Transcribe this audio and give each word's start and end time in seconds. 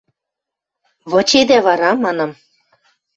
Вычедӓ 1.11 1.57
вара?– 1.65 1.91
манам. 2.03 2.31